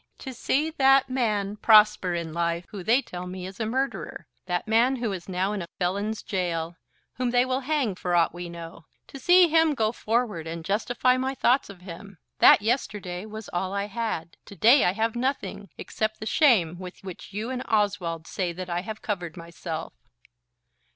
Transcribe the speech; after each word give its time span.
To 0.17 0.33
see 0.33 0.71
that 0.79 1.11
man 1.11 1.57
prosper 1.57 2.15
in 2.15 2.33
life, 2.33 2.65
who 2.69 2.81
they 2.83 3.03
tell 3.03 3.27
me 3.27 3.45
is 3.45 3.59
a 3.59 3.67
murderer; 3.67 4.25
that 4.47 4.67
man 4.67 4.95
who 4.95 5.11
is 5.11 5.29
now 5.29 5.53
in 5.53 5.61
a 5.61 5.67
felon's 5.77 6.23
gaol, 6.23 6.75
whom 7.17 7.29
they 7.29 7.45
will 7.45 7.59
hang 7.59 7.93
for 7.93 8.15
ought 8.15 8.33
we 8.33 8.49
know, 8.49 8.85
to 9.05 9.19
see 9.19 9.47
him 9.47 9.75
go 9.75 9.91
forward 9.91 10.47
and 10.47 10.65
justify 10.65 11.17
my 11.17 11.35
thoughts 11.35 11.69
of 11.69 11.81
him! 11.81 12.17
that 12.39 12.63
yesterday 12.63 13.27
was 13.27 13.47
all 13.49 13.73
I 13.73 13.85
had. 13.85 14.37
To 14.45 14.55
day 14.55 14.85
I 14.85 14.93
have 14.93 15.15
nothing, 15.15 15.69
except 15.77 16.19
the 16.19 16.25
shame 16.25 16.79
with 16.79 17.03
which 17.03 17.31
you 17.31 17.51
and 17.51 17.61
Oswald 17.67 18.25
say 18.25 18.51
that 18.53 18.71
I 18.71 18.81
have 18.81 19.03
covered 19.03 19.37
myself." 19.37 19.93